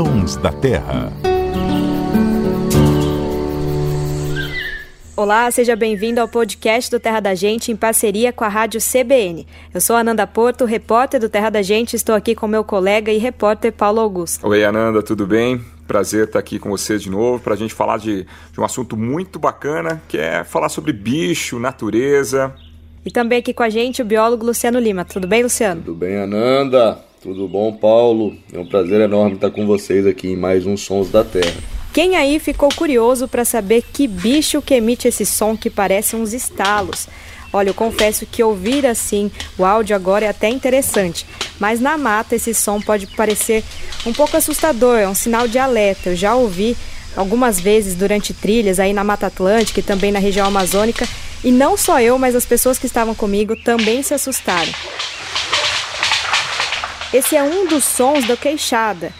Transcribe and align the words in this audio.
Sons 0.00 0.36
da 0.36 0.50
Terra. 0.50 1.12
Olá, 5.14 5.50
seja 5.50 5.76
bem-vindo 5.76 6.22
ao 6.22 6.26
podcast 6.26 6.90
do 6.90 6.98
Terra 6.98 7.20
da 7.20 7.34
Gente 7.34 7.70
em 7.70 7.76
parceria 7.76 8.32
com 8.32 8.42
a 8.42 8.48
Rádio 8.48 8.80
CBN. 8.80 9.46
Eu 9.74 9.78
sou 9.78 9.94
Ananda 9.94 10.26
Porto, 10.26 10.64
repórter 10.64 11.20
do 11.20 11.28
Terra 11.28 11.50
da 11.50 11.60
Gente, 11.60 11.96
estou 11.96 12.14
aqui 12.14 12.34
com 12.34 12.48
meu 12.48 12.64
colega 12.64 13.12
e 13.12 13.18
repórter 13.18 13.74
Paulo 13.74 14.00
Augusto. 14.00 14.48
Oi, 14.48 14.64
Ananda, 14.64 15.02
tudo 15.02 15.26
bem? 15.26 15.62
Prazer 15.86 16.24
estar 16.24 16.38
aqui 16.38 16.58
com 16.58 16.70
você 16.70 16.96
de 16.96 17.10
novo 17.10 17.38
para 17.38 17.52
a 17.52 17.56
gente 17.58 17.74
falar 17.74 17.98
de, 17.98 18.26
de 18.54 18.58
um 18.58 18.64
assunto 18.64 18.96
muito 18.96 19.38
bacana 19.38 20.00
que 20.08 20.16
é 20.16 20.44
falar 20.44 20.70
sobre 20.70 20.94
bicho, 20.94 21.58
natureza. 21.58 22.54
E 23.04 23.10
também 23.10 23.40
aqui 23.40 23.52
com 23.52 23.62
a 23.62 23.68
gente 23.68 24.00
o 24.00 24.04
biólogo 24.06 24.46
Luciano 24.46 24.78
Lima. 24.78 25.04
Tudo 25.04 25.28
bem, 25.28 25.42
Luciano? 25.42 25.82
Tudo 25.82 25.94
bem, 25.94 26.16
Ananda? 26.16 27.09
Tudo 27.22 27.46
bom, 27.46 27.70
Paulo? 27.70 28.34
É 28.50 28.58
um 28.58 28.64
prazer 28.64 28.98
enorme 28.98 29.34
estar 29.34 29.50
com 29.50 29.66
vocês 29.66 30.06
aqui 30.06 30.28
em 30.28 30.36
mais 30.36 30.64
um 30.64 30.74
Sons 30.74 31.10
da 31.10 31.22
Terra. 31.22 31.52
Quem 31.92 32.16
aí 32.16 32.38
ficou 32.38 32.70
curioso 32.74 33.28
para 33.28 33.44
saber 33.44 33.84
que 33.92 34.08
bicho 34.08 34.62
que 34.62 34.72
emite 34.72 35.06
esse 35.06 35.26
som 35.26 35.54
que 35.54 35.68
parece 35.68 36.16
uns 36.16 36.32
estalos? 36.32 37.08
Olha, 37.52 37.68
eu 37.68 37.74
confesso 37.74 38.24
que 38.24 38.42
ouvir 38.42 38.86
assim 38.86 39.30
o 39.58 39.66
áudio 39.66 39.94
agora 39.94 40.24
é 40.24 40.28
até 40.30 40.48
interessante, 40.48 41.26
mas 41.58 41.78
na 41.78 41.98
mata 41.98 42.36
esse 42.36 42.54
som 42.54 42.80
pode 42.80 43.06
parecer 43.08 43.62
um 44.06 44.14
pouco 44.14 44.38
assustador, 44.38 44.98
é 44.98 45.06
um 45.06 45.14
sinal 45.14 45.46
de 45.46 45.58
alerta. 45.58 46.08
Eu 46.08 46.16
já 46.16 46.34
ouvi 46.34 46.74
algumas 47.14 47.60
vezes 47.60 47.94
durante 47.94 48.32
trilhas 48.32 48.80
aí 48.80 48.94
na 48.94 49.04
Mata 49.04 49.26
Atlântica 49.26 49.80
e 49.80 49.82
também 49.82 50.10
na 50.10 50.18
região 50.18 50.46
amazônica, 50.46 51.06
e 51.44 51.52
não 51.52 51.76
só 51.76 52.00
eu, 52.00 52.18
mas 52.18 52.34
as 52.34 52.46
pessoas 52.46 52.78
que 52.78 52.86
estavam 52.86 53.14
comigo 53.14 53.54
também 53.56 54.02
se 54.02 54.14
assustaram. 54.14 54.72
Esse 57.12 57.36
é 57.36 57.42
um 57.42 57.66
dos 57.66 57.84
sons 57.84 58.26
da 58.26 58.36
queixada 58.36 59.12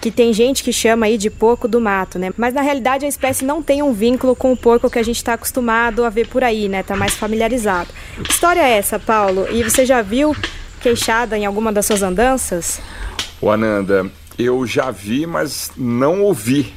que 0.00 0.10
tem 0.10 0.32
gente 0.32 0.62
que 0.62 0.72
chama 0.72 1.06
aí 1.06 1.16
de 1.16 1.30
porco 1.30 1.66
do 1.66 1.80
mato, 1.80 2.18
né? 2.18 2.30
Mas 2.36 2.52
na 2.52 2.60
realidade 2.60 3.06
a 3.06 3.08
espécie 3.08 3.44
não 3.44 3.62
tem 3.62 3.82
um 3.82 3.92
vínculo 3.92 4.36
com 4.36 4.52
o 4.52 4.56
porco 4.56 4.90
que 4.90 4.98
a 4.98 5.02
gente 5.02 5.16
está 5.16 5.32
acostumado 5.34 6.04
a 6.04 6.10
ver 6.10 6.28
por 6.28 6.44
aí, 6.44 6.68
né? 6.68 6.82
Tá 6.82 6.94
mais 6.94 7.14
familiarizado. 7.14 7.88
Que 8.22 8.30
história 8.30 8.60
é 8.60 8.76
essa, 8.76 8.98
Paulo? 8.98 9.46
E 9.50 9.62
você 9.62 9.86
já 9.86 10.02
viu 10.02 10.36
queixada 10.80 11.38
em 11.38 11.46
alguma 11.46 11.72
das 11.72 11.86
suas 11.86 12.02
andanças? 12.02 12.80
O 13.40 13.50
Ananda, 13.50 14.10
eu 14.38 14.66
já 14.66 14.90
vi, 14.90 15.26
mas 15.26 15.72
não 15.76 16.22
ouvi. 16.22 16.72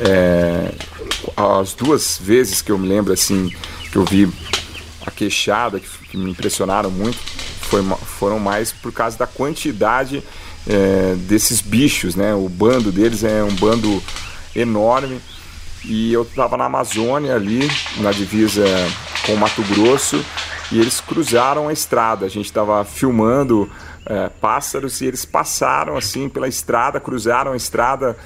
É, 0.00 0.72
as 1.36 1.72
duas 1.72 2.18
vezes 2.18 2.60
que 2.60 2.70
eu 2.70 2.78
me 2.78 2.86
lembro 2.86 3.12
assim 3.12 3.50
que 3.90 3.96
eu 3.96 4.04
vi 4.04 4.28
a 5.06 5.10
queixada 5.10 5.80
que, 5.80 5.88
que 6.08 6.16
me 6.16 6.30
impressionaram 6.30 6.90
muito 6.90 7.18
foi, 7.72 7.82
foram 8.18 8.38
mais 8.38 8.70
por 8.70 8.92
causa 8.92 9.16
da 9.16 9.26
quantidade 9.26 10.22
é, 10.68 11.14
desses 11.16 11.62
bichos, 11.62 12.14
né? 12.14 12.34
O 12.34 12.46
bando 12.46 12.92
deles 12.92 13.24
é 13.24 13.42
um 13.42 13.54
bando 13.54 14.02
enorme. 14.54 15.18
E 15.82 16.12
eu 16.12 16.22
estava 16.22 16.58
na 16.58 16.66
Amazônia 16.66 17.34
ali, 17.34 17.66
na 17.96 18.12
divisa 18.12 18.62
com 19.24 19.32
o 19.32 19.38
Mato 19.38 19.62
Grosso, 19.62 20.22
e 20.70 20.78
eles 20.78 21.00
cruzaram 21.00 21.68
a 21.68 21.72
estrada. 21.72 22.26
A 22.26 22.28
gente 22.28 22.44
estava 22.44 22.84
filmando 22.84 23.70
é, 24.06 24.28
pássaros 24.28 25.00
e 25.00 25.06
eles 25.06 25.24
passaram 25.24 25.96
assim 25.96 26.28
pela 26.28 26.48
estrada, 26.48 27.00
cruzaram 27.00 27.52
a 27.52 27.56
estrada. 27.56 28.16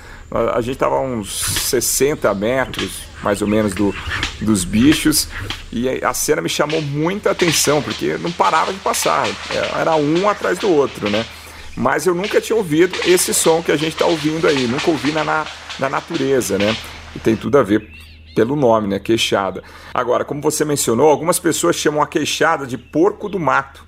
A 0.55 0.61
gente 0.61 0.75
estava 0.75 0.99
uns 0.99 1.41
60 1.69 2.35
metros, 2.35 3.03
mais 3.23 3.41
ou 3.41 3.47
menos, 3.47 3.73
do, 3.75 3.95
dos 4.41 4.65
bichos. 4.65 5.29
E 5.73 5.89
a 6.05 6.13
cena 6.13 6.43
me 6.43 6.49
chamou 6.49 6.83
muita 6.83 7.31
atenção, 7.31 7.81
porque 7.81 8.17
não 8.19 8.33
parava 8.33 8.73
de 8.73 8.79
passar. 8.81 9.29
É, 9.29 9.81
era 9.81 9.95
um 9.95 10.29
atrás 10.29 10.59
do 10.59 10.69
outro, 10.69 11.09
né? 11.09 11.25
mas 11.77 12.07
eu 12.07 12.15
nunca 12.15 12.41
tinha 12.41 12.57
ouvido 12.57 12.99
esse 13.05 13.35
som 13.35 13.63
que 13.63 13.71
a 13.71 13.77
gente 13.77 13.93
está 13.93 14.07
ouvindo 14.07 14.49
aí, 14.49 14.67
nunca 14.67 14.91
ouvi 14.91 15.13
na, 15.13 15.23
na, 15.23 15.47
na 15.79 15.91
natureza, 15.91 16.57
né? 16.57 16.75
E 17.15 17.19
tem 17.19 17.37
tudo 17.37 17.59
a 17.59 17.63
ver 17.63 17.87
pelo 18.35 18.57
nome, 18.57 18.89
né? 18.89 18.99
Queixada. 18.99 19.63
Agora, 19.93 20.25
como 20.25 20.41
você 20.41 20.65
mencionou, 20.65 21.11
algumas 21.11 21.39
pessoas 21.39 21.77
chamam 21.77 22.03
a 22.03 22.07
queixada 22.07 22.67
de 22.67 22.79
porco 22.79 23.29
do 23.29 23.39
mato 23.39 23.86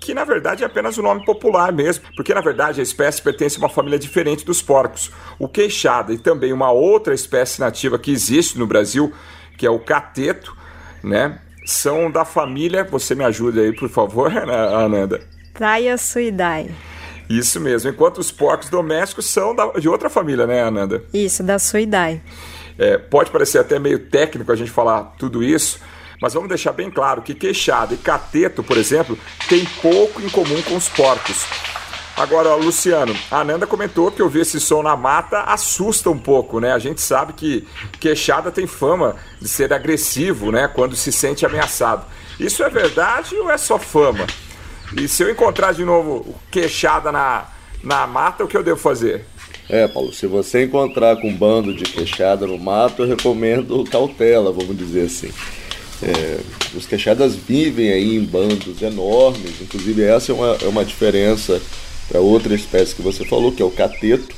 que 0.00 0.14
na 0.14 0.24
verdade 0.24 0.62
é 0.62 0.66
apenas 0.66 0.96
o 0.96 1.00
um 1.00 1.04
nome 1.04 1.24
popular 1.24 1.70
mesmo, 1.72 2.04
porque 2.16 2.32
na 2.32 2.40
verdade 2.40 2.80
a 2.80 2.82
espécie 2.82 3.20
pertence 3.20 3.56
a 3.56 3.60
uma 3.60 3.68
família 3.68 3.98
diferente 3.98 4.44
dos 4.44 4.62
porcos. 4.62 5.10
O 5.38 5.46
queixada 5.46 6.12
e 6.12 6.18
também 6.18 6.52
uma 6.52 6.72
outra 6.72 7.14
espécie 7.14 7.60
nativa 7.60 7.98
que 7.98 8.10
existe 8.10 8.58
no 8.58 8.66
Brasil, 8.66 9.12
que 9.58 9.66
é 9.66 9.70
o 9.70 9.78
cateto, 9.78 10.56
né? 11.04 11.38
São 11.66 12.10
da 12.10 12.24
família, 12.24 12.82
você 12.82 13.14
me 13.14 13.22
ajuda 13.22 13.60
aí, 13.60 13.72
por 13.72 13.90
favor, 13.90 14.32
Ananda. 14.34 15.20
Traiasuidae. 15.52 16.74
Isso 17.30 17.60
mesmo. 17.60 17.88
Enquanto 17.88 18.18
os 18.18 18.32
porcos 18.32 18.68
domésticos 18.68 19.26
são 19.26 19.54
da, 19.54 19.66
de 19.74 19.88
outra 19.88 20.10
família, 20.10 20.48
né, 20.48 20.62
Ananda? 20.62 21.04
Isso, 21.14 21.44
da 21.44 21.60
Suidae. 21.60 22.20
É, 22.76 22.98
pode 22.98 23.30
parecer 23.30 23.58
até 23.58 23.78
meio 23.78 24.00
técnico 24.00 24.50
a 24.50 24.56
gente 24.56 24.70
falar 24.70 25.14
tudo 25.16 25.44
isso, 25.44 25.78
mas 26.20 26.34
vamos 26.34 26.48
deixar 26.48 26.72
bem 26.72 26.90
claro 26.90 27.22
que 27.22 27.34
queixada 27.34 27.94
e 27.94 27.96
cateto, 27.96 28.62
por 28.62 28.76
exemplo, 28.76 29.18
tem 29.48 29.64
pouco 29.80 30.20
em 30.20 30.28
comum 30.28 30.60
com 30.62 30.76
os 30.76 30.88
porcos. 30.88 31.46
Agora, 32.16 32.54
Luciano, 32.54 33.16
a 33.30 33.40
Ananda 33.40 33.66
comentou 33.66 34.10
que 34.10 34.22
ouvir 34.22 34.40
esse 34.40 34.60
som 34.60 34.82
na 34.82 34.94
mata 34.94 35.40
assusta 35.44 36.10
um 36.10 36.18
pouco, 36.18 36.60
né? 36.60 36.72
A 36.72 36.78
gente 36.78 37.00
sabe 37.00 37.32
que 37.32 37.66
queixada 37.98 38.50
tem 38.50 38.66
fama 38.66 39.16
de 39.40 39.48
ser 39.48 39.72
agressivo, 39.72 40.52
né? 40.52 40.68
Quando 40.68 40.94
se 40.94 41.10
sente 41.10 41.46
ameaçado. 41.46 42.04
Isso 42.38 42.62
é 42.62 42.68
verdade 42.68 43.34
ou 43.36 43.50
é 43.50 43.56
só 43.56 43.78
fama? 43.78 44.26
E 44.94 45.08
se 45.08 45.22
eu 45.22 45.30
encontrar 45.30 45.72
de 45.72 45.82
novo 45.82 46.34
queixada 46.50 47.10
na, 47.10 47.46
na 47.82 48.06
mata, 48.06 48.44
o 48.44 48.48
que 48.48 48.56
eu 48.56 48.62
devo 48.62 48.78
fazer? 48.78 49.24
É, 49.66 49.88
Paulo, 49.88 50.12
se 50.12 50.26
você 50.26 50.64
encontrar 50.64 51.16
com 51.16 51.28
um 51.28 51.34
bando 51.34 51.72
de 51.72 51.84
queixada 51.84 52.46
no 52.46 52.58
mato, 52.58 53.02
eu 53.02 53.08
recomendo 53.08 53.84
cautela, 53.84 54.52
vamos 54.52 54.76
dizer 54.76 55.06
assim. 55.06 55.32
É, 56.02 56.40
os 56.74 56.86
queixadas 56.86 57.36
vivem 57.36 57.92
aí 57.92 58.16
em 58.16 58.24
bandos 58.24 58.80
enormes, 58.80 59.60
inclusive 59.60 60.02
essa 60.02 60.32
é 60.32 60.34
uma, 60.34 60.58
é 60.62 60.66
uma 60.66 60.84
diferença 60.84 61.60
para 62.08 62.20
outra 62.20 62.54
espécie 62.54 62.94
que 62.94 63.02
você 63.02 63.24
falou, 63.24 63.52
que 63.52 63.62
é 63.62 63.64
o 63.64 63.70
cateto, 63.70 64.34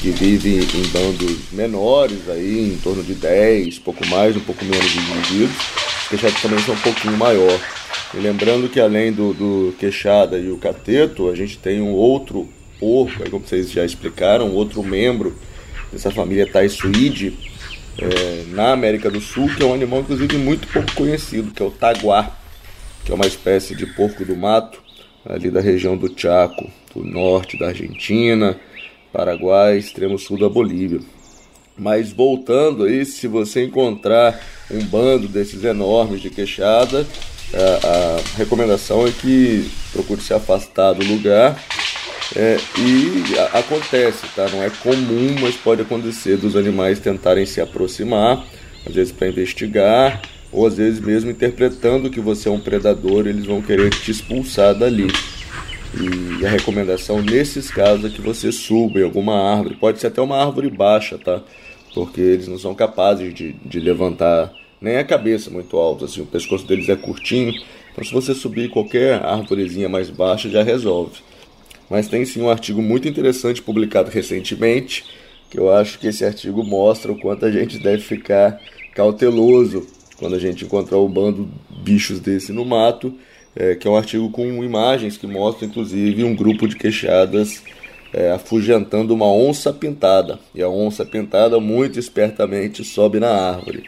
que 0.00 0.10
vive 0.10 0.66
em 0.76 0.82
bandos 0.88 1.52
menores, 1.52 2.28
aí 2.28 2.72
em 2.72 2.78
torno 2.78 3.02
de 3.02 3.14
10, 3.14 3.78
pouco 3.80 4.06
mais, 4.06 4.36
um 4.36 4.40
pouco 4.40 4.64
menos 4.64 4.90
de 4.90 4.98
indivíduos. 4.98 5.56
Os 6.02 6.08
queixadas 6.08 6.42
também 6.42 6.58
são 6.60 6.74
um 6.74 6.78
pouquinho 6.78 7.16
maior. 7.16 7.60
E 8.14 8.16
lembrando 8.18 8.68
que 8.68 8.80
além 8.80 9.12
do, 9.12 9.34
do 9.34 9.74
queixada 9.78 10.38
e 10.38 10.50
o 10.50 10.56
cateto, 10.56 11.28
a 11.28 11.34
gente 11.34 11.58
tem 11.58 11.80
um 11.80 11.92
outro 11.92 12.48
porco, 12.78 13.28
como 13.30 13.46
vocês 13.46 13.70
já 13.70 13.84
explicaram, 13.84 14.52
outro 14.52 14.82
membro 14.82 15.36
dessa 15.92 16.10
família 16.10 16.46
Taisuide, 16.46 17.36
é, 17.98 18.44
na 18.48 18.72
América 18.72 19.10
do 19.10 19.20
Sul, 19.20 19.48
que 19.54 19.62
é 19.62 19.66
um 19.66 19.74
animal 19.74 20.00
inclusive 20.00 20.36
muito 20.38 20.66
pouco 20.68 20.92
conhecido, 20.94 21.50
que 21.52 21.62
é 21.62 21.66
o 21.66 21.70
taguá, 21.70 22.30
que 23.04 23.12
é 23.12 23.14
uma 23.14 23.26
espécie 23.26 23.74
de 23.74 23.86
porco 23.86 24.24
do 24.24 24.36
mato, 24.36 24.82
ali 25.24 25.50
da 25.50 25.60
região 25.60 25.96
do 25.96 26.12
Chaco, 26.14 26.70
do 26.94 27.04
norte 27.04 27.58
da 27.58 27.68
Argentina, 27.68 28.58
Paraguai, 29.12 29.78
extremo 29.78 30.18
sul 30.18 30.38
da 30.38 30.48
Bolívia. 30.48 31.00
Mas 31.76 32.12
voltando 32.12 32.84
aí, 32.84 33.04
se 33.04 33.26
você 33.26 33.64
encontrar 33.64 34.40
um 34.70 34.84
bando 34.84 35.26
desses 35.26 35.64
enormes 35.64 36.20
de 36.20 36.30
queixada, 36.30 37.06
a, 37.52 37.86
a 37.86 38.38
recomendação 38.38 39.06
é 39.06 39.10
que 39.10 39.70
procure 39.92 40.20
se 40.20 40.34
afastar 40.34 40.92
do 40.92 41.04
lugar. 41.04 41.60
É, 42.36 42.56
e 42.78 43.38
a, 43.38 43.58
acontece, 43.58 44.26
tá? 44.34 44.48
Não 44.48 44.62
é 44.62 44.70
comum, 44.70 45.36
mas 45.40 45.56
pode 45.56 45.82
acontecer 45.82 46.36
dos 46.36 46.56
animais 46.56 46.98
tentarem 46.98 47.46
se 47.46 47.60
aproximar, 47.60 48.44
às 48.86 48.94
vezes 48.94 49.12
para 49.12 49.28
investigar, 49.28 50.20
ou 50.50 50.66
às 50.66 50.76
vezes 50.76 51.00
mesmo 51.00 51.30
interpretando 51.30 52.10
que 52.10 52.20
você 52.20 52.48
é 52.48 52.52
um 52.52 52.60
predador, 52.60 53.26
eles 53.26 53.46
vão 53.46 53.62
querer 53.62 53.90
te 53.90 54.10
expulsar 54.10 54.74
dali. 54.74 55.08
E 55.96 56.44
a 56.44 56.48
recomendação 56.48 57.22
nesses 57.22 57.70
casos 57.70 58.04
é 58.04 58.14
que 58.14 58.20
você 58.20 58.50
suba 58.50 58.98
em 58.98 59.04
alguma 59.04 59.52
árvore, 59.52 59.76
pode 59.76 60.00
ser 60.00 60.08
até 60.08 60.20
uma 60.20 60.36
árvore 60.36 60.68
baixa, 60.68 61.16
tá? 61.16 61.40
Porque 61.94 62.20
eles 62.20 62.48
não 62.48 62.58
são 62.58 62.74
capazes 62.74 63.32
de, 63.32 63.52
de 63.64 63.78
levantar 63.78 64.52
nem 64.80 64.96
a 64.96 65.04
cabeça 65.04 65.50
muito 65.50 65.76
alta, 65.76 66.04
assim, 66.04 66.20
o 66.20 66.26
pescoço 66.26 66.66
deles 66.66 66.88
é 66.88 66.96
curtinho. 66.96 67.52
Então, 67.92 68.04
se 68.04 68.12
você 68.12 68.34
subir 68.34 68.70
qualquer 68.70 69.24
árvorezinha 69.24 69.88
mais 69.88 70.10
baixa, 70.10 70.50
já 70.50 70.62
resolve. 70.62 71.20
Mas 71.94 72.08
tem 72.08 72.24
sim 72.24 72.42
um 72.42 72.50
artigo 72.50 72.82
muito 72.82 73.06
interessante 73.06 73.62
publicado 73.62 74.10
recentemente, 74.10 75.04
que 75.48 75.56
eu 75.56 75.72
acho 75.72 75.96
que 76.00 76.08
esse 76.08 76.24
artigo 76.24 76.64
mostra 76.64 77.12
o 77.12 77.16
quanto 77.16 77.46
a 77.46 77.52
gente 77.52 77.78
deve 77.78 78.02
ficar 78.02 78.60
cauteloso 78.92 79.86
quando 80.18 80.34
a 80.34 80.40
gente 80.40 80.64
encontrar 80.64 80.98
um 80.98 81.08
bando 81.08 81.48
de 81.70 81.80
bichos 81.82 82.18
desse 82.18 82.52
no 82.52 82.64
mato, 82.64 83.14
é, 83.54 83.76
que 83.76 83.86
é 83.86 83.90
um 83.92 83.94
artigo 83.94 84.28
com 84.30 84.64
imagens 84.64 85.16
que 85.16 85.28
mostra 85.28 85.66
inclusive 85.66 86.24
um 86.24 86.34
grupo 86.34 86.66
de 86.66 86.74
queixadas 86.74 87.62
é, 88.12 88.32
afugentando 88.32 89.14
uma 89.14 89.32
onça 89.32 89.72
pintada. 89.72 90.40
E 90.52 90.64
a 90.64 90.68
onça 90.68 91.06
pintada 91.06 91.60
muito 91.60 92.00
espertamente 92.00 92.82
sobe 92.82 93.20
na 93.20 93.30
árvore. 93.30 93.84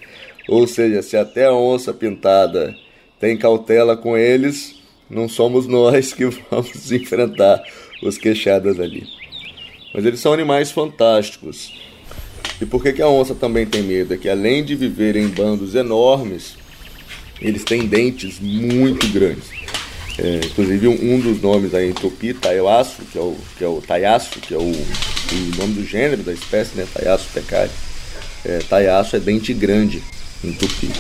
Ou 0.49 0.65
seja, 0.69 1.03
se 1.03 1.17
até 1.17 1.47
a 1.47 1.53
onça 1.53 1.93
pintada 1.93 2.73
tem 3.19 3.37
cautela 3.37 3.97
com 3.97 4.17
eles, 4.17 4.77
não 5.11 5.29
somos 5.29 5.67
nós 5.69 6.13
que 6.13 6.27
vamos 6.27 6.93
enfrentar 6.93 7.65
os 8.03 8.19
queixadas 8.19 8.79
ali. 8.79 9.07
Mas 9.95 10.05
eles 10.05 10.21
são 10.21 10.33
animais 10.33 10.71
fantásticos. 10.71 11.73
E 12.61 12.67
por 12.67 12.83
que, 12.83 12.93
que 12.93 13.03
a 13.03 13.09
onça 13.09 13.35
também 13.35 13.67
tem 13.67 13.83
medo? 13.83 14.15
É 14.15 14.17
que 14.17 14.29
além 14.29 14.65
de 14.65 14.75
viver 14.75 15.17
em 15.17 15.29
bandos 15.29 15.75
enormes, 15.75 16.57
eles 17.41 17.65
têm 17.65 17.87
dentes 17.87 18.39
muito 18.41 19.07
grandes. 19.09 19.49
É, 20.19 20.41
inclusive 20.47 20.89
um, 20.89 21.21
dos 21.21 21.43
nomes 21.43 21.75
aí 21.75 21.91
em 21.91 21.93
tupi, 21.93 22.33
taiaço, 22.33 23.03
que 23.13 23.19
é 23.19 23.21
o 23.21 23.37
que 23.59 23.65
é 23.65 23.69
o 23.69 23.83
taiaço, 23.83 24.41
que 24.41 24.55
é 24.55 24.57
o, 24.57 24.63
o 24.63 25.57
nome 25.59 25.75
do 25.75 25.85
gênero 25.85 26.23
da 26.23 26.33
espécie, 26.33 26.75
né, 26.77 26.87
taiaço 26.93 27.29
pecari. 27.35 27.71
É, 28.45 28.59
taiaço 28.61 29.17
é 29.17 29.21
dente 29.21 29.53
grande 29.53 30.03
em 30.43 30.53
tupi. 30.53 30.91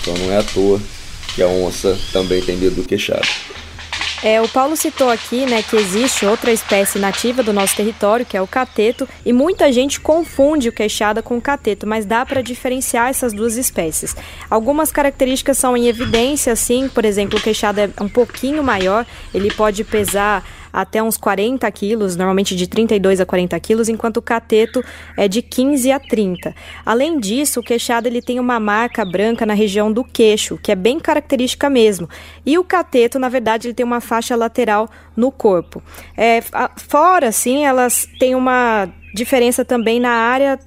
Então 0.00 0.14
não 0.18 0.32
é 0.32 0.38
à 0.38 0.42
toa 0.42 0.80
que 1.34 1.42
a 1.42 1.46
onça 1.46 1.96
também 2.12 2.42
tem 2.42 2.56
medo 2.56 2.76
do 2.76 2.82
queixado. 2.82 3.28
É, 4.22 4.40
o 4.40 4.48
Paulo 4.48 4.76
citou 4.76 5.10
aqui 5.10 5.46
né, 5.46 5.62
que 5.62 5.76
existe 5.76 6.26
outra 6.26 6.50
espécie 6.50 6.98
nativa 6.98 7.42
do 7.42 7.52
nosso 7.52 7.76
território, 7.76 8.26
que 8.26 8.36
é 8.36 8.42
o 8.42 8.46
cateto, 8.46 9.08
e 9.24 9.32
muita 9.32 9.72
gente 9.72 10.00
confunde 10.00 10.68
o 10.68 10.72
queixada 10.72 11.22
com 11.22 11.36
o 11.36 11.40
cateto, 11.40 11.86
mas 11.86 12.04
dá 12.04 12.26
para 12.26 12.42
diferenciar 12.42 13.08
essas 13.08 13.32
duas 13.32 13.56
espécies. 13.56 14.16
Algumas 14.50 14.90
características 14.90 15.58
são 15.58 15.76
em 15.76 15.86
evidência, 15.86 16.52
assim, 16.52 16.88
por 16.88 17.04
exemplo, 17.04 17.38
o 17.38 17.42
queixada 17.42 17.90
é 17.96 18.02
um 18.02 18.08
pouquinho 18.08 18.62
maior, 18.62 19.06
ele 19.32 19.52
pode 19.52 19.84
pesar 19.84 20.44
até 20.72 21.02
uns 21.02 21.16
40 21.16 21.70
quilos, 21.70 22.16
normalmente 22.16 22.54
de 22.56 22.66
32 22.66 23.20
a 23.20 23.26
40 23.26 23.58
quilos, 23.60 23.88
enquanto 23.88 24.18
o 24.18 24.22
cateto 24.22 24.82
é 25.16 25.28
de 25.28 25.42
15 25.42 25.92
a 25.92 26.00
30. 26.00 26.54
Além 26.84 27.18
disso, 27.18 27.60
o 27.60 27.62
queixado 27.62 28.08
ele 28.08 28.22
tem 28.22 28.38
uma 28.40 28.60
marca 28.60 29.04
branca 29.04 29.44
na 29.44 29.54
região 29.54 29.92
do 29.92 30.04
queixo, 30.04 30.58
que 30.58 30.72
é 30.72 30.74
bem 30.74 30.98
característica 30.98 31.68
mesmo. 31.68 32.08
E 32.44 32.58
o 32.58 32.64
cateto, 32.64 33.18
na 33.18 33.28
verdade, 33.28 33.68
ele 33.68 33.74
tem 33.74 33.84
uma 33.84 34.00
faixa 34.00 34.36
lateral 34.36 34.88
no 35.16 35.30
corpo. 35.30 35.82
É, 36.16 36.40
fora, 36.76 37.28
assim, 37.28 37.64
elas 37.64 38.08
têm 38.18 38.34
uma 38.34 38.88
diferença 39.14 39.64
também 39.64 39.98
na 39.98 40.10
área 40.10 40.58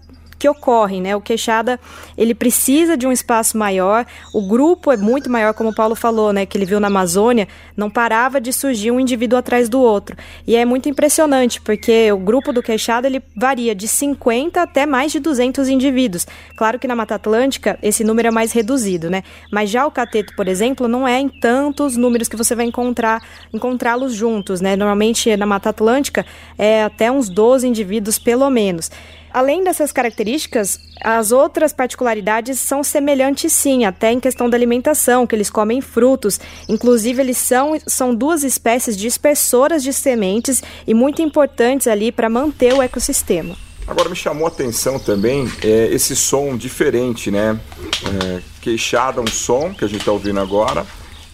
que 0.41 0.49
ocorrem, 0.49 0.99
né? 0.99 1.15
O 1.15 1.21
queixada, 1.21 1.79
ele 2.17 2.33
precisa 2.33 2.97
de 2.97 3.05
um 3.05 3.11
espaço 3.11 3.55
maior, 3.55 4.07
o 4.33 4.41
grupo 4.47 4.91
é 4.91 4.97
muito 4.97 5.29
maior, 5.29 5.53
como 5.53 5.69
o 5.69 5.75
Paulo 5.75 5.95
falou, 5.95 6.33
né? 6.33 6.47
Que 6.47 6.57
ele 6.57 6.65
viu 6.65 6.79
na 6.79 6.87
Amazônia, 6.87 7.47
não 7.77 7.91
parava 7.91 8.41
de 8.41 8.51
surgir 8.51 8.89
um 8.89 8.99
indivíduo 8.99 9.37
atrás 9.37 9.69
do 9.69 9.79
outro. 9.79 10.17
E 10.47 10.55
é 10.55 10.65
muito 10.65 10.89
impressionante, 10.89 11.61
porque 11.61 12.11
o 12.11 12.17
grupo 12.17 12.51
do 12.51 12.63
queixada, 12.63 13.05
ele 13.05 13.21
varia 13.37 13.75
de 13.75 13.87
50 13.87 14.59
até 14.59 14.87
mais 14.87 15.11
de 15.11 15.19
200 15.19 15.69
indivíduos. 15.69 16.25
Claro 16.55 16.79
que 16.79 16.87
na 16.87 16.95
Mata 16.95 17.13
Atlântica, 17.13 17.77
esse 17.83 18.03
número 18.03 18.29
é 18.29 18.31
mais 18.31 18.51
reduzido, 18.51 19.11
né? 19.11 19.21
Mas 19.51 19.69
já 19.69 19.85
o 19.85 19.91
cateto, 19.91 20.35
por 20.35 20.47
exemplo, 20.47 20.87
não 20.87 21.07
é 21.07 21.19
em 21.19 21.29
tantos 21.29 21.95
números 21.95 22.27
que 22.27 22.35
você 22.35 22.55
vai 22.55 22.65
encontrar 22.65 23.21
encontrá-los 23.53 24.15
juntos, 24.15 24.59
né? 24.59 24.75
Normalmente 24.75 25.37
na 25.37 25.45
Mata 25.45 25.69
Atlântica 25.69 26.25
é 26.57 26.83
até 26.83 27.11
uns 27.11 27.29
12 27.29 27.67
indivíduos 27.67 28.17
pelo 28.17 28.49
menos. 28.49 28.89
Além 29.33 29.63
dessas 29.63 29.91
características, 29.91 30.79
as 31.01 31.31
outras 31.31 31.71
particularidades 31.71 32.59
são 32.59 32.83
semelhantes 32.83 33.53
sim, 33.53 33.85
até 33.85 34.11
em 34.11 34.19
questão 34.19 34.49
da 34.49 34.57
alimentação, 34.57 35.25
que 35.25 35.33
eles 35.33 35.49
comem 35.49 35.79
frutos. 35.79 36.39
Inclusive, 36.67 37.21
eles 37.21 37.37
são, 37.37 37.77
são 37.87 38.13
duas 38.13 38.43
espécies 38.43 38.97
dispersoras 38.97 39.83
de 39.83 39.93
sementes 39.93 40.61
e 40.85 40.93
muito 40.93 41.21
importantes 41.21 41.87
ali 41.87 42.11
para 42.11 42.29
manter 42.29 42.73
o 42.73 42.81
ecossistema. 42.81 43.55
Agora 43.87 44.09
me 44.09 44.15
chamou 44.15 44.45
a 44.45 44.49
atenção 44.49 44.99
também 44.99 45.51
é, 45.63 45.87
esse 45.91 46.15
som 46.15 46.55
diferente, 46.55 47.31
né? 47.31 47.59
É, 48.05 48.41
queixada 48.61 49.19
um 49.21 49.27
som 49.27 49.73
que 49.73 49.83
a 49.83 49.87
gente 49.87 50.01
está 50.01 50.11
ouvindo 50.11 50.39
agora 50.39 50.85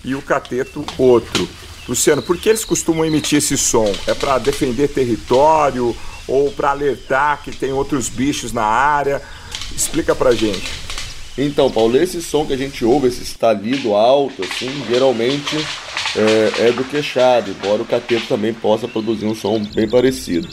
e 0.03 0.15
o 0.15 0.21
cateto 0.21 0.85
outro. 0.97 1.47
Luciano, 1.87 2.21
por 2.21 2.37
que 2.37 2.49
eles 2.49 2.65
costumam 2.65 3.05
emitir 3.05 3.37
esse 3.37 3.57
som? 3.57 3.91
É 4.05 4.13
para 4.13 4.37
defender 4.37 4.87
território 4.89 5.95
ou 6.27 6.51
para 6.51 6.71
alertar 6.71 7.41
que 7.43 7.51
tem 7.51 7.71
outros 7.71 8.09
bichos 8.09 8.51
na 8.51 8.63
área? 8.63 9.21
Explica 9.75 10.15
pra 10.15 10.33
gente. 10.33 10.87
Então, 11.37 11.69
Paulo, 11.69 11.95
esse 11.97 12.21
som 12.21 12.45
que 12.45 12.53
a 12.53 12.57
gente 12.57 12.83
ouve, 12.83 13.07
esse 13.07 13.21
estalido 13.21 13.93
alto, 13.93 14.43
assim, 14.43 14.71
geralmente 14.89 15.55
é, 16.15 16.67
é 16.67 16.71
do 16.71 16.83
queixado, 16.83 17.51
embora 17.51 17.83
o 17.83 17.85
cateto 17.85 18.25
também 18.27 18.53
possa 18.53 18.87
produzir 18.87 19.27
um 19.27 19.35
som 19.35 19.63
bem 19.63 19.87
parecido. 19.87 20.47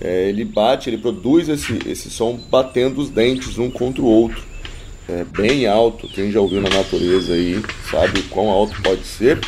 É, 0.00 0.28
ele 0.28 0.44
bate, 0.44 0.88
ele 0.88 0.98
produz 0.98 1.48
esse, 1.48 1.78
esse 1.86 2.08
som 2.08 2.36
batendo 2.48 3.00
os 3.00 3.10
dentes 3.10 3.58
um 3.58 3.70
contra 3.70 4.00
o 4.00 4.06
outro. 4.06 4.42
É 5.08 5.24
bem 5.24 5.66
alto, 5.66 6.06
quem 6.08 6.30
já 6.30 6.40
ouviu 6.40 6.60
na 6.60 6.70
natureza 6.70 7.34
aí 7.34 7.60
sabe 7.90 8.22
quão 8.22 8.48
alto 8.48 8.80
pode 8.80 9.04
ser. 9.04 9.40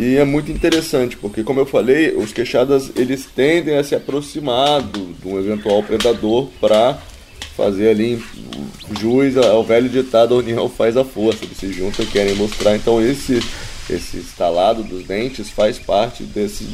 E 0.00 0.16
é 0.16 0.24
muito 0.24 0.52
interessante, 0.52 1.16
porque 1.16 1.42
como 1.42 1.58
eu 1.58 1.66
falei, 1.66 2.14
os 2.14 2.32
queixadas 2.32 2.92
eles 2.94 3.26
tendem 3.26 3.76
a 3.76 3.82
se 3.82 3.96
aproximar 3.96 4.80
do, 4.80 5.12
de 5.12 5.26
um 5.26 5.36
eventual 5.36 5.82
predador 5.82 6.48
para 6.60 6.96
fazer 7.56 7.88
ali 7.88 8.22
jus 9.00 9.36
ao 9.36 9.64
velho 9.64 9.88
ditado 9.88 10.34
a 10.34 10.38
união 10.38 10.68
faz 10.70 10.96
a 10.96 11.04
força. 11.04 11.44
Eles 11.44 11.58
se 11.58 11.72
juntam 11.72 12.04
e 12.04 12.08
querem 12.08 12.36
mostrar. 12.36 12.76
Então 12.76 13.02
esse 13.02 13.42
esse 13.90 14.18
estalado 14.18 14.84
dos 14.84 15.02
dentes 15.04 15.50
faz 15.50 15.80
parte 15.80 16.22
desse 16.22 16.68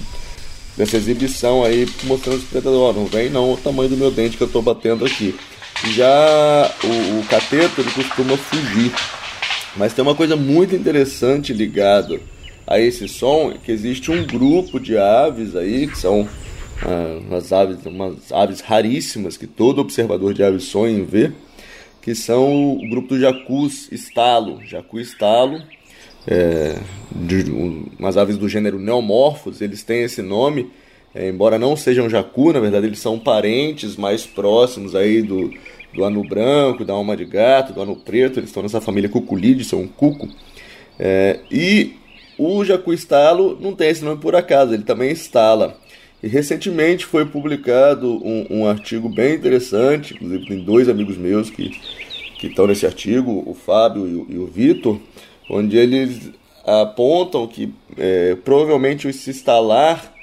dessa 0.76 0.98
exibição 0.98 1.64
aí 1.64 1.88
mostrando 2.02 2.36
os 2.36 2.44
predadores. 2.44 2.94
Não 2.94 3.06
vem 3.06 3.30
não 3.30 3.54
o 3.54 3.56
tamanho 3.56 3.88
do 3.88 3.96
meu 3.96 4.10
dente 4.10 4.36
que 4.36 4.42
eu 4.42 4.48
estou 4.48 4.60
batendo 4.60 5.02
aqui. 5.02 5.34
Já 5.94 6.70
o, 6.84 7.20
o 7.20 7.24
cateto 7.26 7.80
ele 7.80 7.90
costuma 7.90 8.36
fugir. 8.36 8.92
Mas 9.76 9.94
tem 9.94 10.02
uma 10.02 10.14
coisa 10.14 10.36
muito 10.36 10.76
interessante 10.76 11.54
ligada 11.54 12.20
a 12.66 12.78
esse 12.80 13.06
som 13.08 13.52
que 13.52 13.70
existe 13.70 14.10
um 14.10 14.26
grupo 14.26 14.80
de 14.80 14.96
aves 14.96 15.54
aí, 15.54 15.86
que 15.86 15.98
são 15.98 16.28
ah, 16.82 17.20
umas, 17.26 17.52
aves, 17.52 17.84
umas 17.86 18.32
aves 18.32 18.60
raríssimas 18.60 19.36
que 19.36 19.46
todo 19.46 19.80
observador 19.80 20.34
de 20.34 20.42
aves 20.42 20.64
sonha 20.64 20.96
em 20.96 21.04
ver, 21.04 21.32
que 22.00 22.14
são 22.14 22.74
o 22.74 22.88
grupo 22.88 23.08
do 23.08 23.20
jacus 23.20 23.90
estalo. 23.90 24.60
Jacu 24.64 25.00
estalo, 25.00 25.62
é, 26.26 26.78
de, 27.10 27.50
um, 27.50 27.86
umas 27.98 28.16
aves 28.16 28.36
do 28.36 28.48
gênero 28.48 28.78
Neomorphos, 28.78 29.60
eles 29.60 29.82
têm 29.82 30.02
esse 30.02 30.22
nome, 30.22 30.70
é, 31.14 31.28
embora 31.28 31.58
não 31.58 31.76
sejam 31.76 32.10
jacu, 32.10 32.52
na 32.52 32.60
verdade 32.60 32.86
eles 32.86 32.98
são 32.98 33.18
parentes 33.18 33.96
mais 33.96 34.26
próximos 34.26 34.94
aí 34.94 35.22
do, 35.22 35.50
do 35.94 36.04
anu 36.04 36.26
branco, 36.26 36.84
da 36.84 36.92
alma 36.92 37.16
de 37.16 37.24
gato, 37.24 37.72
do 37.72 37.80
anu 37.80 37.96
preto, 37.96 38.38
eles 38.38 38.50
estão 38.50 38.62
nessa 38.62 38.80
família 38.80 39.08
cuculide, 39.08 39.64
são 39.64 39.80
um 39.80 39.88
cuco. 39.88 40.28
É, 40.98 41.40
e 41.50 41.94
o 42.38 42.64
Jacu 42.64 42.92
Estalo 42.92 43.58
não 43.60 43.74
tem 43.74 43.88
esse 43.88 44.04
nome 44.04 44.20
por 44.20 44.34
acaso, 44.34 44.74
ele 44.74 44.82
também 44.82 45.12
instala. 45.12 45.76
E 46.22 46.28
recentemente 46.28 47.04
foi 47.04 47.26
publicado 47.26 48.08
um, 48.24 48.46
um 48.50 48.66
artigo 48.66 49.08
bem 49.08 49.34
interessante, 49.34 50.14
inclusive 50.14 50.46
tem 50.46 50.64
dois 50.64 50.88
amigos 50.88 51.18
meus 51.18 51.50
que, 51.50 51.70
que 52.38 52.46
estão 52.46 52.66
nesse 52.66 52.86
artigo, 52.86 53.42
o 53.46 53.54
Fábio 53.54 54.06
e 54.08 54.14
o, 54.14 54.26
e 54.30 54.38
o 54.38 54.46
Vitor, 54.46 54.98
onde 55.50 55.76
eles 55.76 56.30
apontam 56.64 57.46
que 57.46 57.72
é, 57.98 58.36
provavelmente 58.36 59.06
esse 59.06 59.28
instalar 59.28 60.14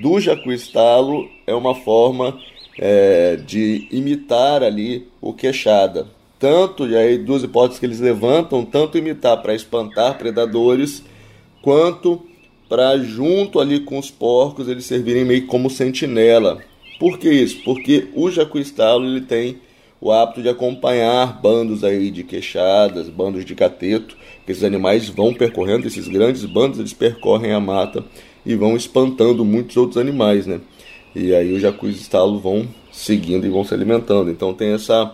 do 0.00 0.18
Jacu 0.18 0.50
Estalo 0.50 1.28
é 1.46 1.54
uma 1.54 1.74
forma 1.74 2.38
é, 2.78 3.36
de 3.36 3.86
imitar 3.90 4.62
ali 4.62 5.08
o 5.20 5.34
queixada. 5.34 6.06
Tanto, 6.38 6.88
e 6.88 6.96
aí 6.96 7.18
duas 7.18 7.42
hipóteses 7.42 7.78
que 7.78 7.84
eles 7.84 8.00
levantam, 8.00 8.64
tanto 8.64 8.96
imitar 8.96 9.42
para 9.42 9.54
espantar 9.54 10.16
predadores, 10.16 11.04
quanto 11.62 12.22
para 12.68 12.96
junto 12.98 13.58
ali 13.58 13.80
com 13.80 13.98
os 13.98 14.10
porcos 14.10 14.68
eles 14.68 14.84
servirem 14.84 15.24
meio 15.24 15.46
como 15.46 15.68
sentinela. 15.68 16.58
Por 16.98 17.18
que 17.18 17.28
isso? 17.28 17.62
Porque 17.64 18.08
o 18.14 18.30
jacuistalo 18.30 19.04
ele 19.04 19.22
tem 19.22 19.58
o 20.00 20.10
hábito 20.10 20.40
de 20.40 20.48
acompanhar 20.48 21.40
bandos 21.40 21.84
aí 21.84 22.10
de 22.10 22.22
queixadas, 22.22 23.08
bandos 23.08 23.44
de 23.44 23.54
cateto, 23.54 24.16
que 24.46 24.52
esses 24.52 24.64
animais 24.64 25.08
vão 25.08 25.34
percorrendo, 25.34 25.86
esses 25.86 26.08
grandes 26.08 26.44
bandos 26.44 26.78
eles 26.78 26.92
percorrem 26.92 27.52
a 27.52 27.60
mata 27.60 28.04
e 28.46 28.54
vão 28.54 28.76
espantando 28.76 29.44
muitos 29.44 29.76
outros 29.76 29.98
animais, 29.98 30.46
né? 30.46 30.60
E 31.14 31.34
aí 31.34 31.52
os 31.52 31.60
jacuistalo 31.60 32.38
vão 32.38 32.66
seguindo 32.92 33.46
e 33.46 33.50
vão 33.50 33.64
se 33.64 33.74
alimentando. 33.74 34.30
Então 34.30 34.54
tem 34.54 34.72
essa 34.72 35.12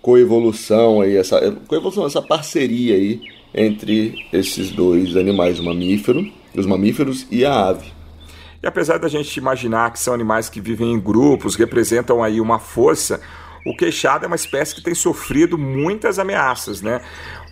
coevolução 0.00 1.00
aí, 1.00 1.16
essa 1.16 1.50
coevolução, 1.66 2.06
essa 2.06 2.22
parceria 2.22 2.94
aí 2.94 3.20
entre 3.58 4.14
esses 4.32 4.70
dois 4.70 5.16
animais, 5.16 5.58
o 5.58 5.64
mamífero, 5.64 6.30
os 6.54 6.64
mamíferos 6.64 7.26
e 7.30 7.44
a 7.44 7.52
ave. 7.52 7.92
E 8.62 8.66
apesar 8.66 8.98
da 8.98 9.08
gente 9.08 9.36
imaginar 9.36 9.92
que 9.92 9.98
são 9.98 10.14
animais 10.14 10.48
que 10.48 10.60
vivem 10.60 10.92
em 10.92 11.00
grupos, 11.00 11.56
representam 11.56 12.22
aí 12.22 12.40
uma 12.40 12.58
força, 12.58 13.20
o 13.66 13.76
queixado 13.76 14.24
é 14.24 14.26
uma 14.26 14.36
espécie 14.36 14.74
que 14.74 14.82
tem 14.82 14.94
sofrido 14.94 15.58
muitas 15.58 16.18
ameaças, 16.18 16.80
né? 16.80 17.00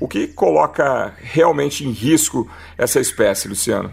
O 0.00 0.06
que 0.06 0.28
coloca 0.28 1.14
realmente 1.20 1.84
em 1.84 1.90
risco 1.90 2.48
essa 2.78 3.00
espécie, 3.00 3.48
Luciano? 3.48 3.92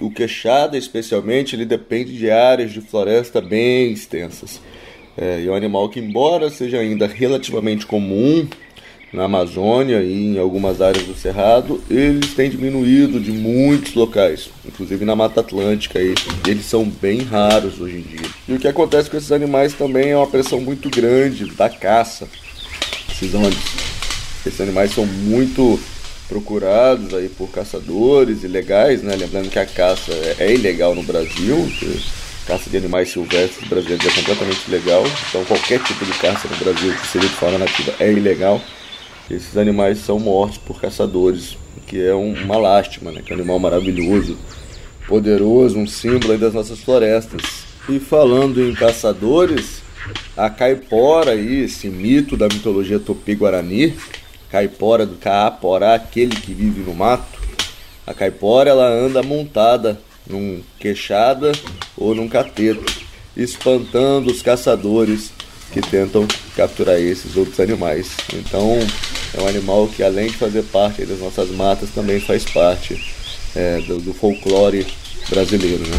O 0.00 0.10
queixado, 0.10 0.76
especialmente, 0.76 1.54
ele 1.54 1.66
depende 1.66 2.16
de 2.16 2.30
áreas 2.30 2.72
de 2.72 2.80
floresta 2.80 3.40
bem 3.40 3.92
extensas. 3.92 4.60
É, 5.16 5.44
é 5.44 5.50
um 5.50 5.54
animal 5.54 5.88
que, 5.90 6.00
embora 6.00 6.48
seja 6.48 6.78
ainda 6.78 7.06
relativamente 7.06 7.86
comum 7.86 8.48
na 9.12 9.24
Amazônia 9.24 10.02
e 10.02 10.12
em 10.12 10.38
algumas 10.38 10.80
áreas 10.80 11.04
do 11.04 11.14
Cerrado, 11.14 11.82
eles 11.90 12.32
têm 12.34 12.48
diminuído 12.48 13.18
de 13.18 13.32
muitos 13.32 13.94
locais, 13.94 14.50
inclusive 14.64 15.04
na 15.04 15.16
Mata 15.16 15.40
Atlântica 15.40 15.98
aí, 15.98 16.14
eles 16.46 16.66
são 16.66 16.84
bem 16.84 17.22
raros 17.22 17.80
hoje 17.80 17.96
em 17.96 18.02
dia. 18.02 18.26
E 18.48 18.54
o 18.54 18.58
que 18.58 18.68
acontece 18.68 19.10
com 19.10 19.16
esses 19.16 19.32
animais 19.32 19.74
também 19.74 20.10
é 20.10 20.16
uma 20.16 20.26
pressão 20.26 20.60
muito 20.60 20.88
grande 20.88 21.46
da 21.46 21.68
caça. 21.68 22.28
Esses, 23.10 23.32
esses 24.46 24.60
animais 24.60 24.92
são 24.94 25.04
muito 25.04 25.78
procurados 26.28 27.12
aí 27.12 27.28
por 27.28 27.48
caçadores 27.50 28.44
ilegais, 28.44 29.02
né? 29.02 29.16
Lembrando 29.16 29.50
que 29.50 29.58
a 29.58 29.66
caça 29.66 30.12
é 30.38 30.54
ilegal 30.54 30.94
no 30.94 31.02
Brasil, 31.02 31.68
caça 32.46 32.70
de 32.70 32.76
animais 32.76 33.10
silvestres 33.10 33.68
brasileiros 33.68 34.06
é 34.06 34.10
completamente 34.10 34.68
ilegal, 34.68 35.02
então 35.28 35.44
qualquer 35.44 35.82
tipo 35.82 36.04
de 36.04 36.12
caça 36.12 36.46
no 36.48 36.56
Brasil 36.56 36.94
que 36.94 37.06
seja 37.08 37.26
de 37.26 37.34
fauna 37.34 37.58
nativa 37.58 37.92
é 37.98 38.12
ilegal 38.12 38.60
esses 39.30 39.56
animais 39.56 39.98
são 39.98 40.18
mortos 40.18 40.58
por 40.58 40.80
caçadores, 40.80 41.56
que 41.86 42.00
é 42.04 42.14
um, 42.14 42.32
uma 42.32 42.56
lástima, 42.56 43.12
né? 43.12 43.22
Que 43.24 43.32
é 43.32 43.36
um 43.36 43.38
animal 43.38 43.58
maravilhoso, 43.58 44.36
poderoso, 45.06 45.78
um 45.78 45.86
símbolo 45.86 46.36
das 46.36 46.52
nossas 46.52 46.80
florestas. 46.80 47.42
E 47.88 47.98
falando 47.98 48.60
em 48.60 48.74
caçadores, 48.74 49.82
a 50.36 50.50
caipora 50.50 51.32
aí, 51.32 51.64
esse 51.64 51.88
mito 51.88 52.36
da 52.36 52.48
mitologia 52.48 52.98
tupi-guarani, 52.98 53.94
caipora 54.50 55.06
do 55.06 55.16
caaporá, 55.16 55.94
aquele 55.94 56.34
que 56.34 56.52
vive 56.52 56.80
no 56.80 56.94
mato, 56.94 57.40
a 58.06 58.12
caipora 58.12 58.70
ela 58.70 58.88
anda 58.88 59.22
montada 59.22 60.00
num 60.26 60.60
queixada 60.78 61.52
ou 61.96 62.14
num 62.14 62.28
cateto, 62.28 62.84
espantando 63.36 64.30
os 64.30 64.42
caçadores 64.42 65.32
que 65.72 65.80
tentam 65.80 66.26
capturar 66.56 66.96
esses 66.96 67.36
outros 67.36 67.60
animais. 67.60 68.16
Então, 68.34 68.78
é 69.36 69.42
um 69.42 69.46
animal 69.48 69.86
que, 69.88 70.02
além 70.02 70.28
de 70.28 70.36
fazer 70.36 70.62
parte 70.64 71.04
das 71.04 71.18
nossas 71.18 71.50
matas, 71.50 71.90
também 71.90 72.20
faz 72.20 72.44
parte 72.44 73.00
é, 73.54 73.80
do, 73.80 73.98
do 74.00 74.12
folclore 74.12 74.86
brasileiro. 75.28 75.86
Né? 75.86 75.96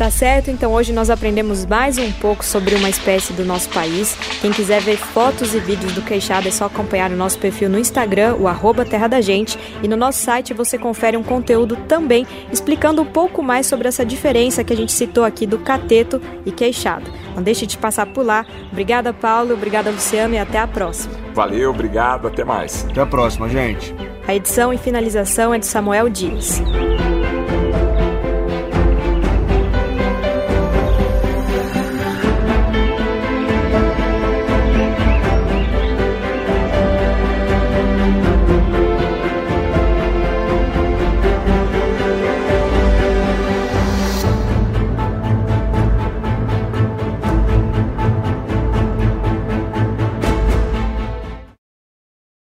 Tá 0.00 0.10
certo, 0.10 0.50
então 0.50 0.72
hoje 0.72 0.94
nós 0.94 1.10
aprendemos 1.10 1.66
mais 1.66 1.98
um 1.98 2.10
pouco 2.10 2.42
sobre 2.42 2.74
uma 2.74 2.88
espécie 2.88 3.34
do 3.34 3.44
nosso 3.44 3.68
país. 3.68 4.16
Quem 4.40 4.50
quiser 4.50 4.80
ver 4.80 4.96
fotos 4.96 5.54
e 5.54 5.60
vídeos 5.60 5.92
do 5.92 6.00
queixado 6.00 6.48
é 6.48 6.50
só 6.50 6.64
acompanhar 6.64 7.10
o 7.10 7.16
nosso 7.16 7.38
perfil 7.38 7.68
no 7.68 7.78
Instagram, 7.78 8.36
o 8.36 8.48
arroba 8.48 8.82
Terra 8.82 9.08
da 9.08 9.20
Gente, 9.20 9.58
e 9.82 9.86
no 9.86 9.98
nosso 9.98 10.20
site 10.20 10.54
você 10.54 10.78
confere 10.78 11.18
um 11.18 11.22
conteúdo 11.22 11.76
também 11.86 12.26
explicando 12.50 13.02
um 13.02 13.06
pouco 13.06 13.42
mais 13.42 13.66
sobre 13.66 13.88
essa 13.88 14.02
diferença 14.02 14.64
que 14.64 14.72
a 14.72 14.76
gente 14.76 14.90
citou 14.90 15.22
aqui 15.22 15.44
do 15.44 15.58
cateto 15.58 16.18
e 16.46 16.50
queixado. 16.50 17.12
Não 17.36 17.42
deixe 17.42 17.66
de 17.66 17.76
passar 17.76 18.06
por 18.06 18.24
lá. 18.24 18.46
Obrigada, 18.72 19.12
Paulo, 19.12 19.52
obrigada, 19.52 19.90
Luciano, 19.90 20.34
e 20.34 20.38
até 20.38 20.58
a 20.58 20.66
próxima. 20.66 21.19
Valeu, 21.34 21.70
obrigado, 21.70 22.26
até 22.26 22.44
mais. 22.44 22.86
Até 22.90 23.00
a 23.00 23.06
próxima, 23.06 23.48
gente. 23.48 23.94
A 24.26 24.34
edição 24.34 24.72
e 24.72 24.78
finalização 24.78 25.54
é 25.54 25.58
de 25.58 25.66
Samuel 25.66 26.08
Dias. 26.08 26.62